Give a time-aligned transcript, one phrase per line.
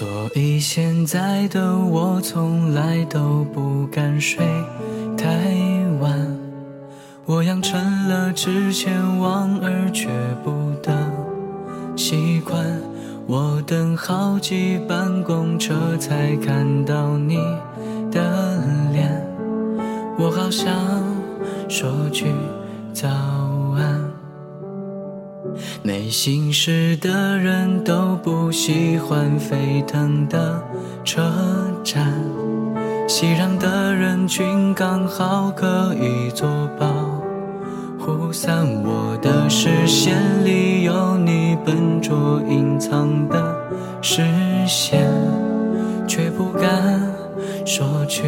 [0.00, 4.42] 所以现在的我从来都不敢睡
[5.14, 5.26] 太
[6.00, 6.38] 晚。
[7.26, 10.08] 我养成了之前望而却
[10.42, 10.50] 步
[10.82, 10.90] 的
[11.98, 12.64] 习惯。
[13.26, 17.36] 我等好几班公车才看到你
[18.10, 18.56] 的
[18.94, 19.22] 脸，
[20.18, 20.74] 我好想
[21.68, 22.24] 说句
[22.94, 23.39] 早。
[25.82, 30.62] 没心事的人都不喜欢沸腾的
[31.02, 31.22] 车
[31.82, 32.12] 站，
[33.08, 36.46] 熙攘的人群刚好可以做
[36.78, 36.86] 保
[37.98, 38.66] 护伞。
[38.84, 43.56] 我的视线里有你笨拙隐藏的
[44.02, 44.22] 视
[44.66, 45.10] 线，
[46.06, 47.10] 却不敢
[47.64, 48.24] 说句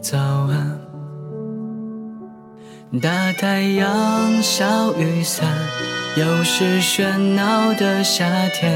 [0.00, 0.83] 早安。
[3.00, 5.48] 大太阳，小雨伞。
[6.16, 8.72] 又是喧闹的夏天，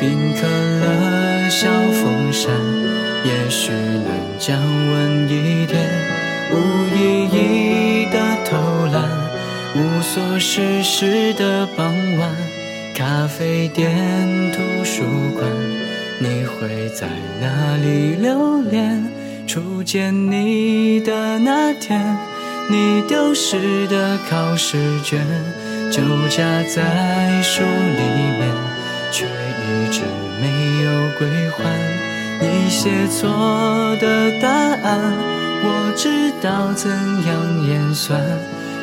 [0.00, 2.52] 冰可乐，小风扇，
[3.24, 4.06] 也许能
[4.38, 5.84] 降温一点。
[6.52, 6.54] 无
[6.94, 8.56] 意义的偷
[8.92, 9.02] 懒，
[9.74, 12.30] 无所事事的傍晚，
[12.94, 13.92] 咖啡店、
[14.52, 15.02] 图书
[15.36, 15.50] 馆，
[16.20, 17.08] 你会在
[17.40, 19.04] 哪里留恋？
[19.48, 22.16] 初见你的那天，
[22.70, 25.26] 你丢失的考试卷。
[25.92, 28.02] 就夹在书里
[28.38, 28.48] 面，
[29.10, 30.02] 却一直
[30.40, 30.44] 没
[30.84, 31.58] 有归还。
[32.40, 33.28] 你写错
[34.00, 35.12] 的答案，
[35.64, 36.88] 我知道怎
[37.26, 37.28] 样
[37.68, 38.20] 演算，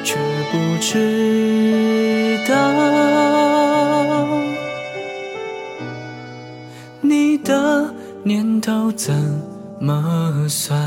[0.04, 0.18] 却
[0.52, 2.54] 不知道
[7.00, 7.90] 你的
[8.24, 9.16] 念头怎
[9.80, 10.78] 么算。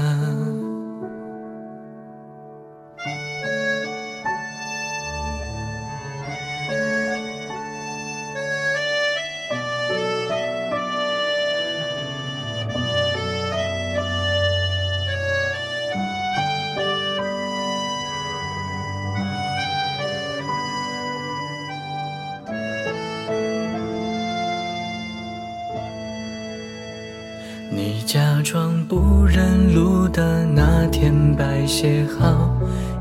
[28.13, 32.51] 假装不认路的那天，白鞋好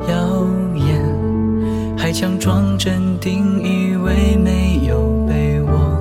[0.08, 1.04] 耀眼，
[1.98, 6.00] 还强装镇定，以为没有被我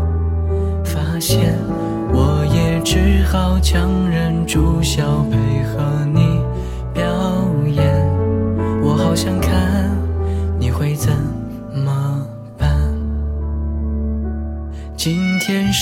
[0.85, 1.57] 发现。
[2.13, 4.08] 我也只好强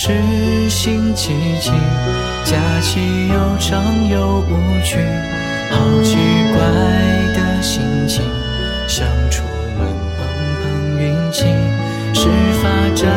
[0.06, 1.72] 是星期几？
[2.44, 5.00] 假期又长又无趣，
[5.72, 6.14] 好奇
[6.54, 6.60] 怪
[7.34, 8.22] 的心情，
[8.86, 9.42] 想出
[9.76, 10.24] 门碰
[10.62, 11.42] 碰运气。
[12.14, 12.28] 事
[12.62, 13.10] 发站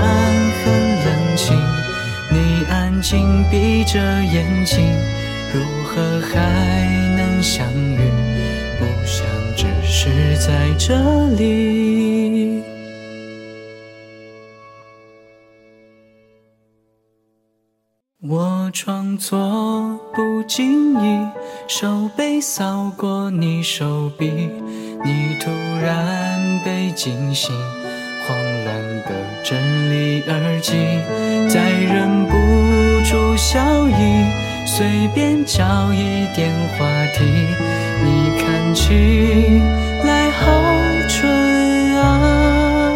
[0.66, 0.74] 很
[1.06, 1.56] 冷清，
[2.32, 4.84] 你安静闭着眼睛，
[5.54, 8.00] 如何还能相遇？
[8.80, 10.96] 不想只是在这
[11.36, 12.39] 里。
[18.28, 21.26] 我装作不经意，
[21.70, 24.30] 手背扫过你手臂，
[25.06, 25.50] 你突
[25.82, 27.56] 然被惊醒，
[28.28, 29.58] 慌乱的整
[29.90, 30.74] 理耳机，
[31.48, 32.36] 再忍不
[33.10, 34.26] 住笑意，
[34.66, 36.86] 随便找一点话
[37.18, 37.24] 题，
[38.04, 39.62] 你看起
[40.04, 40.52] 来好
[41.08, 42.92] 蠢啊，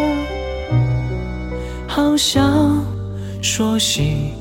[1.88, 2.84] 好想
[3.40, 4.34] 说喜。